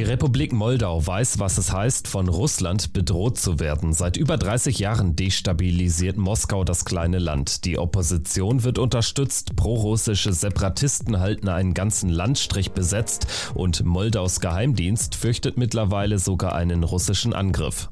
[0.00, 3.92] Die Republik Moldau weiß, was es heißt, von Russland bedroht zu werden.
[3.92, 7.66] Seit über 30 Jahren destabilisiert Moskau das kleine Land.
[7.66, 15.58] Die Opposition wird unterstützt, prorussische Separatisten halten einen ganzen Landstrich besetzt und Moldaus Geheimdienst fürchtet
[15.58, 17.90] mittlerweile sogar einen russischen Angriff.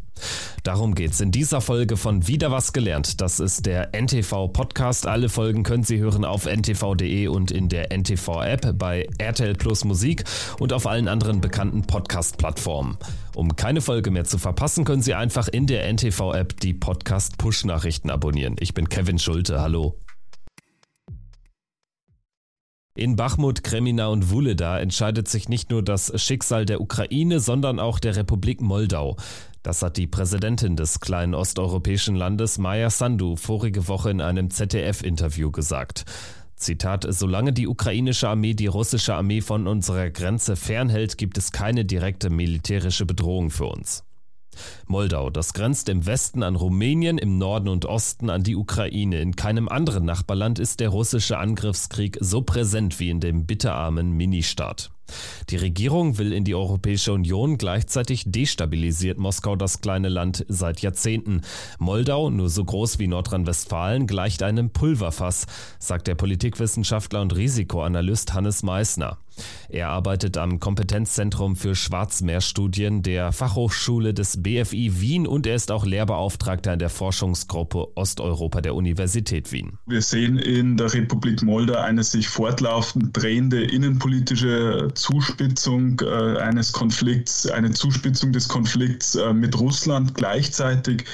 [0.62, 3.20] Darum geht's in dieser Folge von Wieder was gelernt.
[3.20, 5.06] Das ist der NTV Podcast.
[5.06, 9.84] Alle Folgen können Sie hören auf ntv.de und in der NTV App bei RTL Plus
[9.84, 10.24] Musik
[10.58, 12.96] und auf allen anderen bekannten Podcast Plattformen.
[13.34, 17.38] Um keine Folge mehr zu verpassen, können Sie einfach in der NTV App die Podcast
[17.38, 18.56] Push Nachrichten abonnieren.
[18.58, 19.60] Ich bin Kevin Schulte.
[19.60, 19.96] Hallo.
[22.98, 28.00] In Bachmut, Kremina und Wuleda entscheidet sich nicht nur das Schicksal der Ukraine, sondern auch
[28.00, 29.16] der Republik Moldau.
[29.62, 35.50] Das hat die Präsidentin des kleinen osteuropäischen Landes, Maya Sandu, vorige Woche in einem ZDF-Interview
[35.50, 36.04] gesagt.
[36.56, 41.84] Zitat, solange die ukrainische Armee die russische Armee von unserer Grenze fernhält, gibt es keine
[41.84, 44.04] direkte militärische Bedrohung für uns.
[44.86, 49.20] Moldau, das grenzt im Westen an Rumänien, im Norden und Osten an die Ukraine.
[49.20, 54.90] In keinem anderen Nachbarland ist der russische Angriffskrieg so präsent wie in dem bitterarmen Ministaat.
[55.50, 61.42] Die Regierung will in die Europäische Union, gleichzeitig destabilisiert Moskau das kleine Land seit Jahrzehnten.
[61.78, 65.46] Moldau, nur so groß wie Nordrhein-Westfalen, gleicht einem Pulverfass,
[65.78, 69.18] sagt der Politikwissenschaftler und Risikoanalyst Hannes Meissner.
[69.68, 75.84] Er arbeitet am Kompetenzzentrum für Schwarzmeerstudien der Fachhochschule des BFI Wien und er ist auch
[75.84, 79.78] Lehrbeauftragter in der Forschungsgruppe Osteuropa der Universität Wien.
[79.86, 87.46] Wir sehen in der Republik Moldau eine sich fortlaufend drehende innenpolitische Zuspitzung äh, eines Konflikts,
[87.46, 91.04] eine Zuspitzung des Konflikts äh, mit Russland gleichzeitig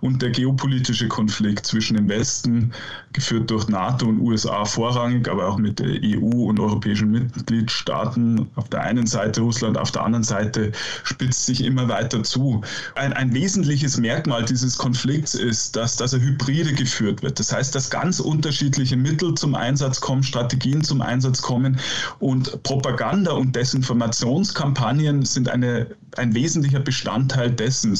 [0.00, 2.72] und der geopolitische Konflikt zwischen dem Westen,
[3.12, 8.68] geführt durch NATO und USA vorrangig, aber auch mit der EU und europäischen Mitgliedstaaten auf
[8.68, 10.70] der einen Seite, Russland auf der anderen Seite
[11.02, 12.60] spitzt sich immer weiter zu.
[12.94, 17.40] Ein, ein wesentliches Merkmal dieses Konflikts ist, dass, dass er hybride geführt wird.
[17.40, 21.80] Das heißt, dass ganz unterschiedliche Mittel zum Einsatz kommen, Strategien zum Einsatz kommen
[22.20, 25.86] und Propaganda Propaganda- und Desinformationskampagnen sind eine,
[26.16, 27.98] ein wesentlicher Bestandteil dessen.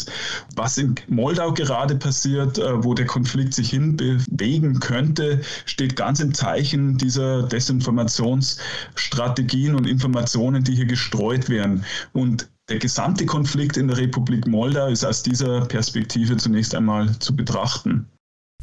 [0.57, 6.35] Was in Moldau gerade passiert, äh, wo der Konflikt sich hinbewegen könnte, steht ganz im
[6.35, 11.85] Zeichen dieser Desinformationsstrategien und Informationen, die hier gestreut werden.
[12.12, 17.37] Und der gesamte Konflikt in der Republik Moldau ist aus dieser Perspektive zunächst einmal zu
[17.37, 18.07] betrachten.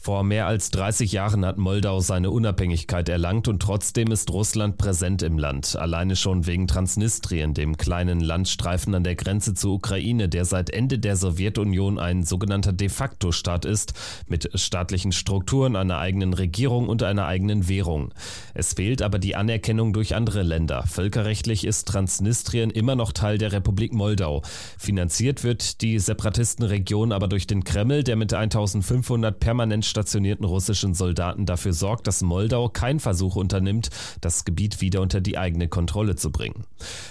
[0.08, 5.22] Vor mehr als 30 Jahren hat Moldau seine Unabhängigkeit erlangt und trotzdem ist Russland präsent
[5.22, 5.76] im Land.
[5.76, 10.98] Alleine schon wegen Transnistrien, dem kleinen Landstreifen an der Grenze zur Ukraine, der seit Ende
[10.98, 13.96] der Sowjetunion ein sogenannter de facto Staat ist,
[14.28, 18.14] mit staatlichen Strukturen, einer eigenen Regierung und einer eigenen Währung.
[18.54, 20.84] Es fehlt aber die Anerkennung durch andere Länder.
[20.88, 24.42] Völkerrechtlich ist Transnistrien immer noch Teil der Republik Moldau.
[24.78, 31.48] Finanziert wird die Separatistenregion aber durch den Kreml, der mit 1500 permanent stationierten russischen Soldaten
[31.48, 33.90] dafür sorgt, dass Moldau keinen Versuch unternimmt,
[34.22, 36.66] das Gebiet wieder unter die eigene Kontrolle zu bringen.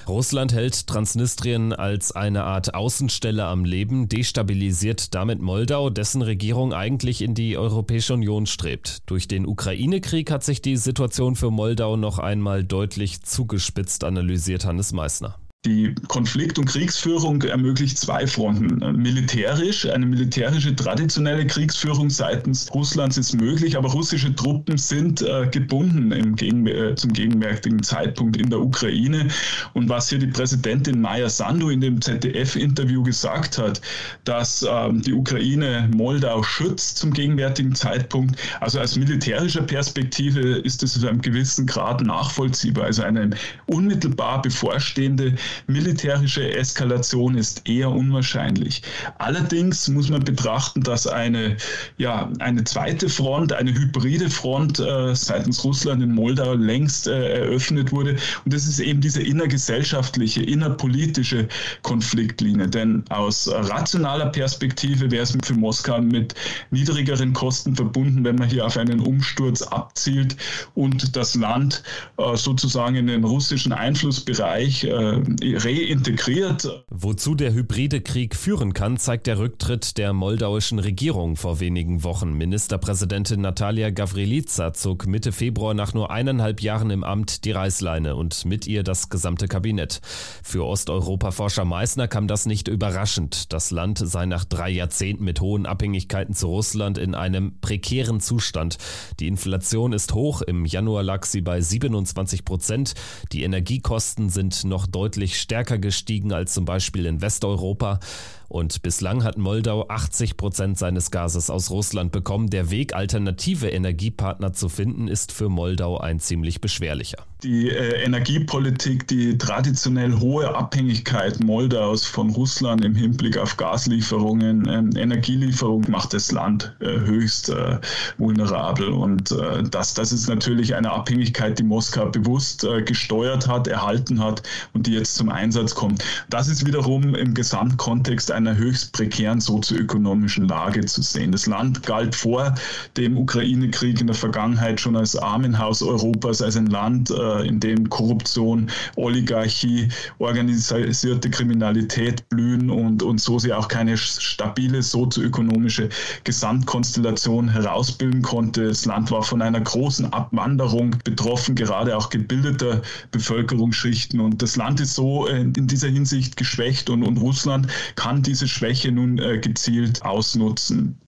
[0.07, 7.23] Russland hält Transnistrien als eine Art Außenstelle am Leben, destabilisiert damit Moldau, dessen Regierung eigentlich
[7.23, 9.03] in die Europäische Union strebt.
[9.07, 14.93] Durch den Ukraine-Krieg hat sich die Situation für Moldau noch einmal deutlich zugespitzt, analysiert Hannes
[14.93, 15.37] Meissner.
[15.67, 18.79] Die Konflikt- und Kriegsführung ermöglicht zwei Fronten.
[19.03, 26.37] Militärisch, eine militärische traditionelle Kriegsführung seitens Russlands ist möglich, aber russische Truppen sind äh, gebunden
[26.37, 29.27] Gegen äh, zum gegenwärtigen Zeitpunkt in der Ukraine.
[29.73, 33.81] Und was hier die Präsidentin Maya Sandu in dem ZDF-Interview gesagt hat,
[34.23, 40.93] dass ähm, die Ukraine Moldau schützt zum gegenwärtigen Zeitpunkt, also aus militärischer Perspektive ist es
[40.93, 42.85] zu einem gewissen Grad nachvollziehbar.
[42.85, 43.31] Also eine
[43.67, 45.35] unmittelbar bevorstehende
[45.67, 48.83] militärische Eskalation ist eher unwahrscheinlich.
[49.19, 51.57] Allerdings muss man betrachten, dass eine,
[51.99, 57.93] ja, eine zweite Front, eine hybride Front äh, seitens Russland in Moldau längst äh, eröffnet
[57.93, 58.17] wurde.
[58.45, 61.49] Und das ist eben diese innergesellschaftliche, innerpolitische
[61.83, 62.69] Konfliktlinie.
[62.69, 66.35] Denn aus rationaler Perspektive wäre es für Moskau mit
[66.71, 70.37] niedrigeren Kosten verbunden, wenn man hier auf einen Umsturz abzielt
[70.75, 71.83] und das Land
[72.19, 76.85] äh, sozusagen in den russischen Einflussbereich äh, reintegriert.
[76.89, 82.33] Wozu der hybride Krieg führen kann, zeigt der Rücktritt der moldauischen Regierung vor wenigen Wochen.
[82.33, 88.45] Ministerpräsidentin Natalia Gavrilica zog Mitte Februar nach nur eineinhalb Jahren im Amt die Reißleine und
[88.45, 90.01] mit ihr das gesamte Kabinett.
[90.43, 93.53] Für Osteuropa-Forscher Meissner kam das nicht überraschend.
[93.53, 98.79] Das Land sei nach drei Jahrzehnten mit hohen Abhängigkeiten zu Russland in einem prekären Zustand.
[99.21, 102.95] Die Inflation ist hoch, im Januar lag sie bei 27 Prozent.
[103.33, 107.99] Die Energiekosten sind noch deutlich deutlich stärker gestiegen als zum Beispiel in Westeuropa.
[108.49, 112.49] Und bislang hat Moldau 80 Prozent seines Gases aus Russland bekommen.
[112.49, 117.19] Der Weg, alternative Energiepartner zu finden, ist für Moldau ein ziemlich beschwerlicher.
[117.43, 125.01] Die äh, Energiepolitik, die traditionell hohe Abhängigkeit Moldaus von Russland im Hinblick auf Gaslieferungen, äh,
[125.01, 127.79] Energielieferung macht das Land äh, höchst äh,
[128.17, 128.89] vulnerabel.
[128.89, 134.23] Und äh, das, das ist natürlich eine Abhängigkeit, die Moskau bewusst äh, gesteuert hat, erhalten
[134.23, 134.43] hat
[134.73, 136.05] und die jetzt zum Einsatz kommt.
[136.31, 141.33] Das ist wiederum im Gesamtkontext einer höchst prekären sozioökonomischen Lage zu sehen.
[141.33, 142.55] Das Land galt vor
[142.97, 147.89] dem Ukraine-Krieg in der Vergangenheit schon als Armenhaus Europas, als ein Land, äh, in dem
[147.89, 149.89] Korruption, Oligarchie,
[150.19, 155.89] organisierte Kriminalität blühen und, und so sie auch keine stabile sozioökonomische
[156.25, 158.69] Gesamtkonstellation herausbilden konnte.
[158.69, 164.21] Das Land war von einer großen Abwanderung betroffen, gerade auch gebildeter Bevölkerungsschichten.
[164.21, 168.49] Und das Land ist so äh, in dieser Hinsicht geschwächt und, und Russland kann diese
[168.49, 171.01] Schwäche nun äh, gezielt ausnutzen.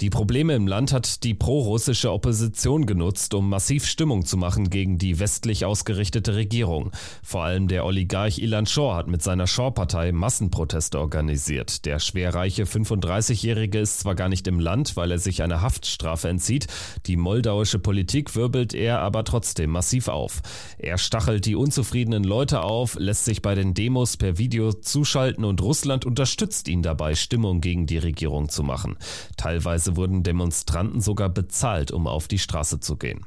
[0.00, 4.98] Die Probleme im Land hat die pro-russische Opposition genutzt, um massiv Stimmung zu machen gegen
[4.98, 6.90] die westlich ausgerichtete Regierung.
[7.22, 11.84] Vor allem der Oligarch Ilan Shor hat mit seiner Shor-Partei Massenproteste organisiert.
[11.84, 16.66] Der schwerreiche 35-Jährige ist zwar gar nicht im Land, weil er sich einer Haftstrafe entzieht,
[17.06, 20.42] die moldauische Politik wirbelt er aber trotzdem massiv auf.
[20.76, 25.62] Er stachelt die unzufriedenen Leute auf, lässt sich bei den Demos per Video zuschalten und
[25.62, 28.96] Russland unterstützt ihn dabei, Stimmung gegen die Regierung zu machen.
[29.36, 33.26] Teilweise Teilweise wurden Demonstranten sogar bezahlt, um auf die Straße zu gehen.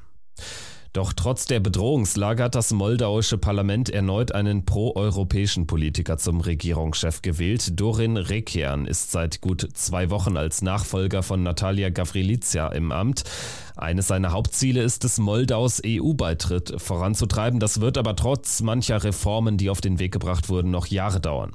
[0.92, 7.80] Doch trotz der Bedrohungslage hat das moldauische Parlament erneut einen proeuropäischen Politiker zum Regierungschef gewählt.
[7.80, 13.26] Dorin Rekian ist seit gut zwei Wochen als Nachfolger von Natalia Gavrilicia im Amt.
[13.76, 17.60] Eines seiner Hauptziele ist es, Moldaus EU-Beitritt voranzutreiben.
[17.60, 21.52] Das wird aber trotz mancher Reformen, die auf den Weg gebracht wurden, noch Jahre dauern.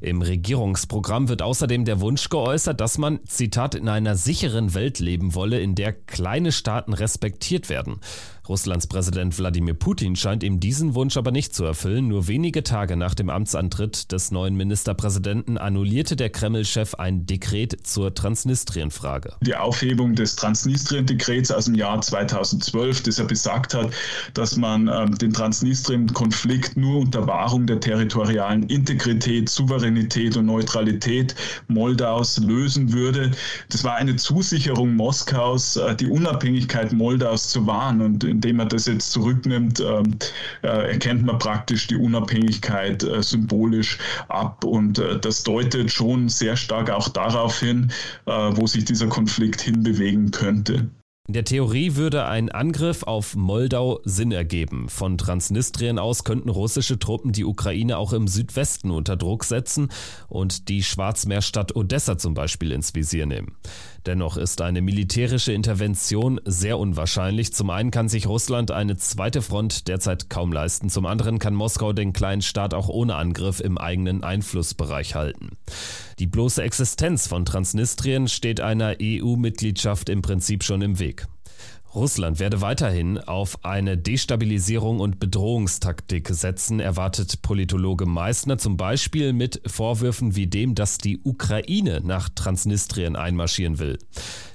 [0.00, 5.34] Im Regierungsprogramm wird außerdem der Wunsch geäußert, dass man, Zitat, in einer sicheren Welt leben
[5.34, 8.00] wolle, in der kleine Staaten respektiert werden.
[8.50, 12.08] Russlands Präsident Wladimir Putin scheint ihm diesen Wunsch aber nicht zu erfüllen.
[12.08, 18.12] Nur wenige Tage nach dem Amtsantritt des neuen Ministerpräsidenten annullierte der Kreml-Chef ein Dekret zur
[18.12, 19.34] Transnistrien-Frage.
[19.42, 23.90] Die Aufhebung des Transnistrien-Dekrets aus dem Jahr 2012, das er besagt hat,
[24.34, 31.34] dass man äh, den Transnistrien-Konflikt nur unter Wahrung der territorialen Integrität, Souveränität und Neutralität
[31.68, 33.30] Moldaus lösen würde.
[33.68, 38.00] Das war eine Zusicherung Moskaus, äh, die Unabhängigkeit Moldaus zu wahren.
[38.00, 40.16] Und in indem er das jetzt zurücknimmt, ähm,
[40.62, 43.98] äh, erkennt man praktisch die Unabhängigkeit äh, symbolisch
[44.28, 44.64] ab.
[44.64, 47.90] Und das deutet schon sehr stark auch darauf hin,
[48.24, 50.88] wo sich dieser Konflikt hinbewegen könnte.
[51.28, 54.88] In der Theorie würde ein Angriff auf Moldau Sinn ergeben.
[54.88, 59.90] Von Transnistrien aus könnten russische Truppen die Ukraine auch im Südwesten unter Druck setzen
[60.28, 63.54] und die Schwarzmeerstadt Odessa zum Beispiel ins Visier nehmen.
[64.06, 67.52] Dennoch ist eine militärische Intervention sehr unwahrscheinlich.
[67.52, 71.92] Zum einen kann sich Russland eine zweite Front derzeit kaum leisten, zum anderen kann Moskau
[71.92, 75.50] den kleinen Staat auch ohne Angriff im eigenen Einflussbereich halten.
[76.20, 81.26] Die bloße Existenz von Transnistrien steht einer EU-Mitgliedschaft im Prinzip schon im Weg.
[81.94, 89.62] Russland werde weiterhin auf eine Destabilisierung und Bedrohungstaktik setzen, erwartet Politologe Meissner zum Beispiel mit
[89.64, 93.98] Vorwürfen wie dem, dass die Ukraine nach Transnistrien einmarschieren will.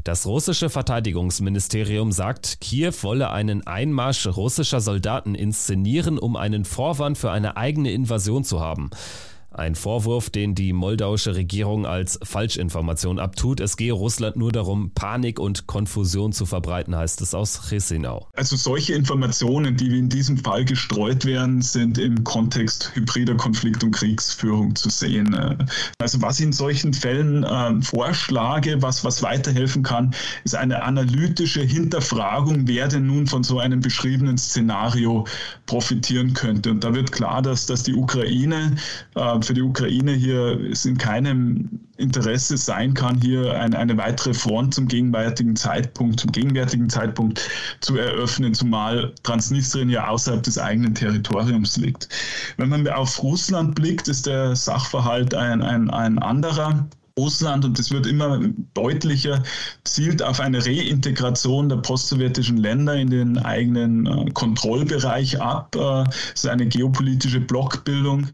[0.03, 7.31] Das russische Verteidigungsministerium sagt, Kiew wolle einen Einmarsch russischer Soldaten inszenieren, um einen Vorwand für
[7.31, 8.91] eine eigene Invasion zu haben.
[9.57, 13.61] Ein Vorwurf, den die moldauische Regierung als Falschinformation abtut.
[13.61, 18.27] Es gehe Russland nur darum, Panik und Konfusion zu verbreiten, heißt es aus Chisinau.
[18.33, 23.91] Also solche Informationen, die in diesem Fall gestreut werden, sind im Kontext hybrider Konflikt- und
[23.91, 25.33] Kriegsführung zu sehen.
[25.99, 31.61] Also was ich in solchen Fällen äh, vorschlage, was, was weiterhelfen kann, ist eine analytische
[31.61, 35.25] Hinterfragung, wer denn nun von so einem beschriebenen Szenario
[35.65, 36.71] profitieren könnte.
[36.71, 38.75] Und da wird klar, dass, dass die Ukraine
[39.15, 44.33] äh, für die Ukraine hier es in keinem Interesse sein kann, hier eine, eine weitere
[44.33, 47.47] Front zum gegenwärtigen Zeitpunkt, zum gegenwärtigen Zeitpunkt
[47.79, 52.09] zu eröffnen, zumal Transnistrien ja außerhalb des eigenen Territoriums liegt.
[52.57, 56.87] Wenn man auf Russland blickt, ist der Sachverhalt ein, ein, ein anderer.
[57.17, 58.41] Russland, und das wird immer
[58.73, 59.41] deutlicher,
[59.85, 65.73] zielt auf eine Reintegration der postsowjetischen Länder in den eigenen äh, Kontrollbereich ab.
[65.77, 68.27] Äh, es ist eine geopolitische Blockbildung.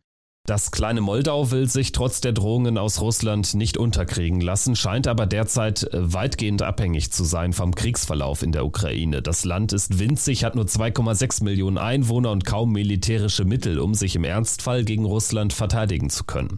[0.47, 5.27] Das kleine Moldau will sich trotz der Drohungen aus Russland nicht unterkriegen lassen, scheint aber
[5.27, 9.21] derzeit äh, weitgehend abhängig zu sein vom Kriegsverlauf in der Ukraine.
[9.21, 14.15] Das Land ist winzig, hat nur 2,6 Millionen Einwohner und kaum militärische Mittel, um sich
[14.15, 16.57] im Ernstfall gegen Russland verteidigen zu können.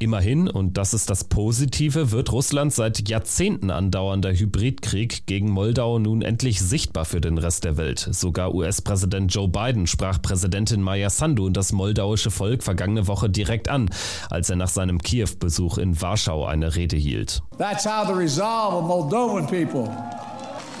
[0.00, 6.22] Immerhin, und das ist das Positive, wird Russland seit Jahrzehnten andauernder Hybridkrieg gegen Moldau nun
[6.22, 8.08] endlich sichtbar für den Rest der Welt.
[8.10, 13.28] Sogar US-Präsident Joe Biden sprach Präsidentin Maya Sandu und das moldauische Volk vergangene Woche Woche
[13.28, 13.90] direkt an,
[14.30, 17.42] als er nach seinem Kiew-Besuch in Warschau eine Rede hielt.
[17.58, 19.84] That's how the resolve of Moldovan people,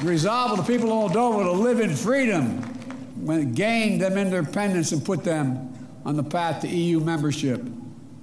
[0.00, 2.62] the resolve of the people of Moldova to live in freedom,
[3.24, 5.68] when gained them independence and put them
[6.04, 7.60] on the path to EU membership.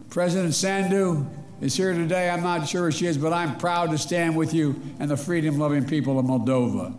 [0.09, 1.25] President Sandu
[1.61, 2.29] is here today.
[2.29, 5.59] I'm not sure she is, but I'm proud to stand with you and the freedom
[5.59, 6.93] loving people of Moldova.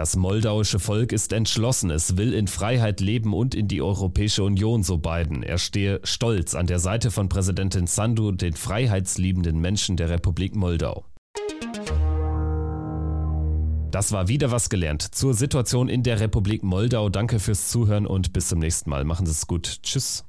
[0.00, 4.82] Das moldauische Volk ist entschlossen, es will in Freiheit leben und in die Europäische Union,
[4.82, 5.42] so Biden.
[5.42, 11.04] Er stehe stolz an der Seite von Präsidentin Sandu, den freiheitsliebenden Menschen der Republik Moldau.
[13.90, 17.10] Das war wieder was gelernt zur Situation in der Republik Moldau.
[17.10, 19.04] Danke fürs Zuhören und bis zum nächsten Mal.
[19.04, 19.82] Machen Sie es gut.
[19.82, 20.24] Tschüss.